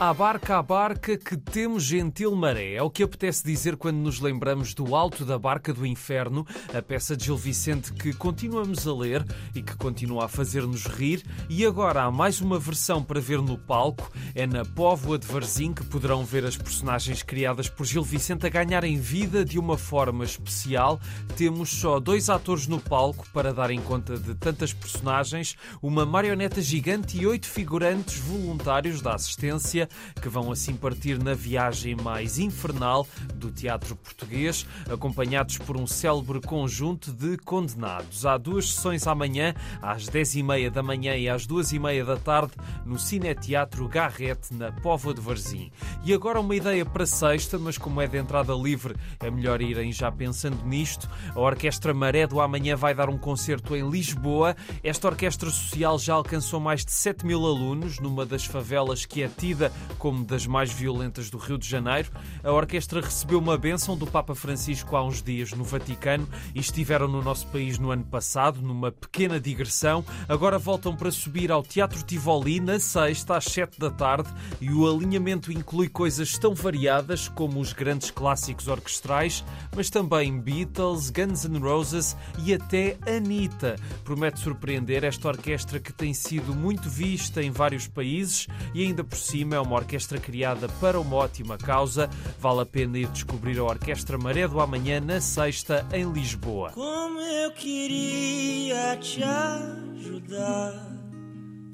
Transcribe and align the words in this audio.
À 0.00 0.14
barca, 0.14 0.58
à 0.58 0.62
barca, 0.62 1.16
que 1.16 1.36
temos 1.36 1.82
gentil 1.82 2.32
maré. 2.36 2.74
É 2.74 2.82
o 2.82 2.88
que 2.88 3.02
apetece 3.02 3.42
dizer 3.42 3.76
quando 3.76 3.96
nos 3.96 4.20
lembramos 4.20 4.72
do 4.72 4.94
Alto 4.94 5.24
da 5.24 5.36
Barca 5.36 5.74
do 5.74 5.84
Inferno, 5.84 6.46
a 6.72 6.80
peça 6.80 7.16
de 7.16 7.24
Gil 7.24 7.36
Vicente 7.36 7.92
que 7.92 8.12
continuamos 8.12 8.86
a 8.86 8.94
ler 8.94 9.26
e 9.56 9.60
que 9.60 9.76
continua 9.76 10.26
a 10.26 10.28
fazer-nos 10.28 10.86
rir. 10.86 11.24
E 11.48 11.66
agora 11.66 12.04
há 12.04 12.12
mais 12.12 12.40
uma 12.40 12.60
versão 12.60 13.02
para 13.02 13.20
ver 13.20 13.42
no 13.42 13.58
palco. 13.58 14.08
É 14.36 14.46
na 14.46 14.64
Póvoa 14.64 15.18
de 15.18 15.26
Varzim 15.26 15.72
que 15.72 15.84
poderão 15.84 16.24
ver 16.24 16.44
as 16.44 16.56
personagens 16.56 17.24
criadas 17.24 17.68
por 17.68 17.84
Gil 17.84 18.04
Vicente 18.04 18.46
a 18.46 18.48
ganharem 18.48 19.00
vida 19.00 19.44
de 19.44 19.58
uma 19.58 19.76
forma 19.76 20.22
especial. 20.24 21.00
Temos 21.36 21.70
só 21.70 21.98
dois 21.98 22.30
atores 22.30 22.68
no 22.68 22.78
palco 22.78 23.26
para 23.32 23.52
darem 23.52 23.80
conta 23.80 24.16
de 24.16 24.36
tantas 24.36 24.72
personagens, 24.72 25.56
uma 25.82 26.06
marioneta 26.06 26.62
gigante 26.62 27.18
e 27.18 27.26
oito 27.26 27.48
figurantes 27.48 28.20
voluntários 28.20 29.02
da 29.02 29.16
assistência 29.16 29.87
que 30.20 30.28
vão 30.28 30.50
assim 30.50 30.74
partir 30.74 31.22
na 31.22 31.34
viagem 31.34 31.96
mais 31.96 32.38
infernal 32.38 33.06
do 33.34 33.50
teatro 33.50 33.96
português, 33.96 34.66
acompanhados 34.90 35.58
por 35.58 35.76
um 35.76 35.86
célebre 35.86 36.40
conjunto 36.40 37.12
de 37.12 37.36
condenados. 37.38 38.24
Há 38.26 38.36
duas 38.36 38.72
sessões 38.72 39.06
amanhã, 39.06 39.54
às 39.80 40.06
10h30 40.08 40.70
da 40.70 40.82
manhã 40.82 41.16
e 41.16 41.28
às 41.28 41.46
2h30 41.46 42.04
da 42.04 42.16
tarde, 42.16 42.52
no 42.84 42.98
Cineteatro 42.98 43.88
Garrete, 43.88 44.54
na 44.54 44.72
Póvoa 44.72 45.14
de 45.14 45.20
Varzim. 45.20 45.70
E 46.04 46.12
agora 46.12 46.40
uma 46.40 46.54
ideia 46.54 46.84
para 46.84 47.06
sexta, 47.06 47.58
mas 47.58 47.78
como 47.78 48.00
é 48.00 48.06
de 48.06 48.18
entrada 48.18 48.52
livre, 48.54 48.96
é 49.20 49.30
melhor 49.30 49.60
irem 49.60 49.92
já 49.92 50.10
pensando 50.10 50.64
nisto. 50.64 51.08
A 51.34 51.40
Orquestra 51.40 51.92
Maré 51.94 52.26
do 52.26 52.40
Amanhã 52.40 52.76
vai 52.76 52.94
dar 52.94 53.08
um 53.08 53.18
concerto 53.18 53.74
em 53.76 53.88
Lisboa. 53.88 54.56
Esta 54.82 55.08
orquestra 55.08 55.50
social 55.50 55.98
já 55.98 56.14
alcançou 56.14 56.60
mais 56.60 56.84
de 56.84 56.92
7 56.92 57.26
mil 57.26 57.44
alunos 57.44 57.98
numa 57.98 58.24
das 58.24 58.44
favelas 58.44 59.04
que 59.04 59.22
é 59.22 59.28
tida 59.28 59.72
como 59.98 60.24
das 60.24 60.46
mais 60.46 60.72
violentas 60.72 61.30
do 61.30 61.38
Rio 61.38 61.58
de 61.58 61.68
Janeiro. 61.68 62.10
A 62.42 62.52
orquestra 62.52 63.00
recebeu 63.00 63.38
uma 63.38 63.58
bênção 63.58 63.96
do 63.96 64.06
Papa 64.06 64.34
Francisco 64.34 64.96
há 64.96 65.04
uns 65.04 65.22
dias 65.22 65.52
no 65.52 65.64
Vaticano 65.64 66.28
e 66.54 66.60
estiveram 66.60 67.08
no 67.08 67.22
nosso 67.22 67.46
país 67.48 67.78
no 67.78 67.90
ano 67.90 68.04
passado, 68.04 68.60
numa 68.62 68.92
pequena 68.92 69.40
digressão. 69.40 70.04
Agora 70.28 70.58
voltam 70.58 70.96
para 70.96 71.10
subir 71.10 71.50
ao 71.50 71.62
Teatro 71.62 72.02
Tivoli 72.02 72.60
na 72.60 72.78
sexta, 72.78 73.36
às 73.36 73.44
sete 73.44 73.78
da 73.78 73.90
tarde, 73.90 74.28
e 74.60 74.70
o 74.70 74.88
alinhamento 74.88 75.52
inclui 75.52 75.88
coisas 75.88 76.38
tão 76.38 76.54
variadas 76.54 77.28
como 77.28 77.60
os 77.60 77.72
grandes 77.72 78.10
clássicos 78.10 78.68
orquestrais, 78.68 79.44
mas 79.74 79.90
também 79.90 80.38
Beatles, 80.40 81.10
Guns 81.10 81.44
N' 81.44 81.58
Roses 81.58 82.16
e 82.44 82.54
até 82.54 82.96
Anitta. 83.06 83.76
Promete 84.04 84.40
surpreender 84.40 85.04
esta 85.04 85.28
orquestra 85.28 85.80
que 85.80 85.92
tem 85.92 86.14
sido 86.14 86.54
muito 86.54 86.88
vista 86.88 87.42
em 87.42 87.50
vários 87.50 87.86
países 87.86 88.46
e 88.74 88.82
ainda 88.82 89.04
por 89.04 89.18
cima 89.18 89.56
é 89.56 89.60
uma 89.60 89.67
orquestra 89.76 90.18
criada 90.18 90.68
para 90.80 91.00
uma 91.00 91.16
ótima 91.16 91.58
causa. 91.58 92.08
Vale 92.40 92.62
a 92.62 92.66
pena 92.66 92.98
ir 92.98 93.08
descobrir 93.08 93.58
a 93.58 93.64
Orquestra 93.64 94.18
Maré 94.18 94.46
do 94.46 94.60
Amanhã 94.60 95.00
na 95.00 95.20
sexta 95.20 95.86
em 95.92 96.10
Lisboa. 96.10 96.70
Como 96.72 97.20
eu 97.20 97.50
queria 97.52 98.96
te 98.96 99.22
ajudar 99.22 100.74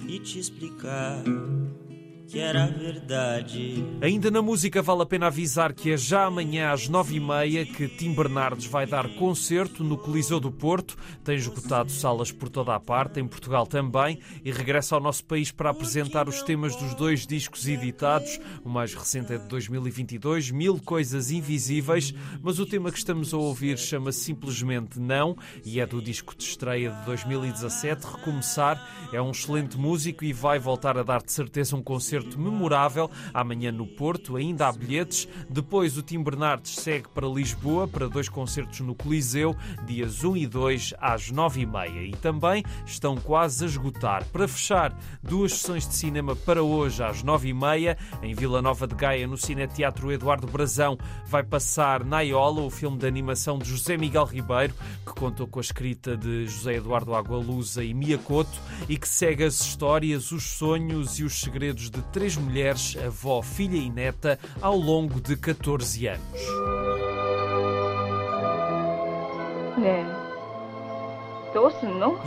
e 0.06 0.18
te 0.18 0.38
explicar 0.38 1.22
que 2.26 2.38
era 2.38 2.66
verdade. 2.66 3.84
Ainda 4.00 4.30
na 4.30 4.40
música 4.40 4.80
vale 4.80 5.02
a 5.02 5.06
pena 5.06 5.26
avisar 5.26 5.72
que 5.72 5.92
é 5.92 5.96
já 5.96 6.24
amanhã 6.24 6.70
às 6.70 6.88
nove 6.88 7.16
e 7.16 7.20
meia 7.20 7.66
que 7.66 7.86
Tim 7.86 8.14
Bernardes 8.14 8.66
vai 8.66 8.86
dar 8.86 9.08
concerto 9.16 9.84
no 9.84 9.98
Coliseu 9.98 10.40
do 10.40 10.50
Porto. 10.50 10.96
Tem 11.22 11.36
esgotado 11.36 11.90
salas 11.90 12.32
por 12.32 12.48
toda 12.48 12.74
a 12.74 12.80
parte, 12.80 13.20
em 13.20 13.28
Portugal 13.28 13.66
também, 13.66 14.18
e 14.44 14.50
regressa 14.50 14.94
ao 14.94 15.00
nosso 15.00 15.24
país 15.24 15.50
para 15.50 15.70
apresentar 15.70 16.28
os 16.28 16.42
temas 16.42 16.74
dos 16.76 16.94
dois 16.94 17.26
discos 17.26 17.68
editados. 17.68 18.40
O 18.64 18.68
mais 18.68 18.94
recente 18.94 19.32
é 19.32 19.38
de 19.38 19.46
2022, 19.48 20.50
Mil 20.50 20.78
Coisas 20.78 21.30
Invisíveis, 21.30 22.14
mas 22.42 22.58
o 22.58 22.66
tema 22.66 22.90
que 22.90 22.98
estamos 22.98 23.34
a 23.34 23.36
ouvir 23.36 23.78
chama-se 23.78 24.20
simplesmente 24.20 24.98
Não 24.98 25.36
e 25.64 25.78
é 25.78 25.86
do 25.86 26.00
disco 26.00 26.34
de 26.34 26.44
estreia 26.44 26.90
de 26.90 27.04
2017, 27.04 28.06
Recomeçar. 28.06 29.08
É 29.12 29.20
um 29.20 29.30
excelente 29.30 29.76
músico 29.76 30.24
e 30.24 30.32
vai 30.32 30.58
voltar 30.58 30.96
a 30.96 31.02
dar 31.02 31.22
de 31.22 31.30
certeza 31.32 31.76
um 31.76 31.82
concerto 31.82 32.13
concerto 32.14 32.38
memorável 32.38 33.10
amanhã 33.32 33.72
no 33.72 33.86
Porto. 33.86 34.36
Ainda 34.36 34.68
há 34.68 34.72
bilhetes. 34.72 35.28
Depois 35.48 35.96
o 35.98 36.02
Tim 36.02 36.22
Bernardes 36.22 36.76
segue 36.76 37.08
para 37.08 37.26
Lisboa 37.26 37.88
para 37.88 38.08
dois 38.08 38.28
concertos 38.28 38.80
no 38.80 38.94
Coliseu, 38.94 39.56
dias 39.84 40.22
1 40.22 40.36
e 40.36 40.46
2 40.46 40.94
às 41.00 41.32
9h30. 41.32 42.08
E 42.08 42.12
também 42.16 42.62
estão 42.86 43.16
quase 43.16 43.64
a 43.64 43.66
esgotar. 43.66 44.24
Para 44.26 44.46
fechar, 44.46 44.96
duas 45.22 45.52
sessões 45.52 45.88
de 45.88 45.94
cinema 45.94 46.36
para 46.36 46.62
hoje 46.62 47.02
às 47.02 47.22
9h30 47.22 47.96
em 48.22 48.34
Vila 48.34 48.62
Nova 48.62 48.86
de 48.86 48.94
Gaia, 48.94 49.26
no 49.26 49.36
Cineteatro 49.36 50.12
Eduardo 50.12 50.46
Brazão, 50.46 50.96
vai 51.26 51.42
passar 51.42 52.04
Naiola, 52.04 52.62
o 52.62 52.70
filme 52.70 52.98
de 52.98 53.06
animação 53.06 53.58
de 53.58 53.68
José 53.68 53.96
Miguel 53.96 54.24
Ribeiro, 54.24 54.74
que 55.04 55.12
contou 55.14 55.46
com 55.46 55.58
a 55.58 55.62
escrita 55.62 56.16
de 56.16 56.46
José 56.46 56.74
Eduardo 56.74 57.14
Agualusa 57.14 57.82
e 57.82 57.92
Mia 57.92 58.18
Couto 58.18 58.60
e 58.88 58.96
que 58.96 59.08
segue 59.08 59.44
as 59.44 59.60
histórias, 59.60 60.30
os 60.32 60.44
sonhos 60.44 61.18
e 61.18 61.24
os 61.24 61.40
segredos 61.40 61.90
de 61.90 62.03
três 62.12 62.36
mulheres, 62.36 62.96
avó, 63.04 63.42
filha 63.42 63.76
e 63.76 63.90
neta, 63.90 64.38
ao 64.60 64.76
longo 64.76 65.20
de 65.20 65.36
14 65.36 66.06
anos. 66.06 66.40
É. 69.82 70.23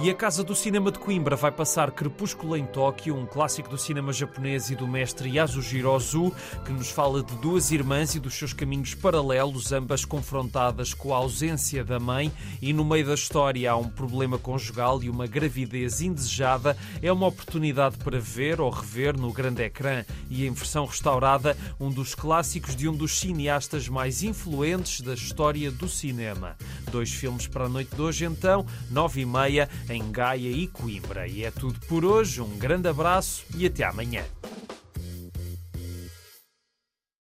E 0.01 0.09
a 0.09 0.13
Casa 0.13 0.41
do 0.41 0.55
Cinema 0.55 0.89
de 0.89 0.99
Coimbra 0.99 1.35
vai 1.35 1.51
passar 1.51 1.91
Crepúsculo 1.91 2.55
em 2.55 2.65
Tóquio, 2.65 3.13
um 3.13 3.25
clássico 3.25 3.69
do 3.69 3.77
cinema 3.77 4.13
japonês 4.13 4.69
e 4.69 4.75
do 4.75 4.87
mestre 4.87 5.29
Yasujiro 5.29 5.91
Ozu, 5.91 6.31
que 6.63 6.71
nos 6.71 6.89
fala 6.89 7.21
de 7.21 7.35
duas 7.35 7.69
irmãs 7.69 8.15
e 8.15 8.21
dos 8.21 8.35
seus 8.35 8.53
caminhos 8.53 8.95
paralelos, 8.95 9.73
ambas 9.73 10.05
confrontadas 10.05 10.93
com 10.93 11.13
a 11.13 11.17
ausência 11.17 11.83
da 11.83 11.99
mãe, 11.99 12.31
e 12.61 12.71
no 12.71 12.85
meio 12.85 13.05
da 13.05 13.15
história 13.15 13.69
há 13.69 13.75
um 13.75 13.89
problema 13.89 14.37
conjugal 14.37 15.03
e 15.03 15.09
uma 15.09 15.27
gravidez 15.27 15.99
indesejada. 15.99 16.77
É 17.01 17.11
uma 17.11 17.27
oportunidade 17.27 17.97
para 17.97 18.19
ver 18.19 18.61
ou 18.61 18.69
rever 18.69 19.19
no 19.19 19.33
grande 19.33 19.61
ecrã 19.61 20.05
e 20.29 20.47
em 20.47 20.51
versão 20.51 20.85
restaurada 20.85 21.57
um 21.77 21.89
dos 21.89 22.15
clássicos 22.15 22.77
de 22.77 22.87
um 22.87 22.93
dos 22.93 23.19
cineastas 23.19 23.89
mais 23.89 24.23
influentes 24.23 25.01
da 25.01 25.13
história 25.13 25.69
do 25.69 25.89
cinema. 25.89 26.55
Dois 26.89 27.11
filmes 27.11 27.45
para 27.45 27.65
a 27.65 27.69
noite 27.69 27.93
de 27.93 28.01
hoje, 28.01 28.23
então, 28.23 28.65
nove 28.89 29.16
e 29.19 29.25
meia 29.25 29.69
em 29.89 30.11
Gaia 30.11 30.49
e 30.49 30.67
Coimbra. 30.67 31.27
E 31.27 31.43
é 31.43 31.51
tudo 31.51 31.79
por 31.87 32.05
hoje. 32.05 32.41
Um 32.41 32.57
grande 32.57 32.87
abraço 32.87 33.45
e 33.55 33.65
até 33.65 33.83
amanhã. 33.83 34.23